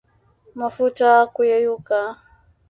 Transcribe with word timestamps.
Mafuta 0.59 1.07
kuyeyuka 1.33 1.99